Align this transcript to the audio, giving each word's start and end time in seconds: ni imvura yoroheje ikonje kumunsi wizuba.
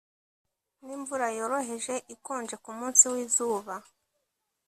ni 0.83 0.91
imvura 0.97 1.27
yoroheje 1.37 1.95
ikonje 2.13 2.55
kumunsi 2.63 3.03
wizuba. 3.13 3.75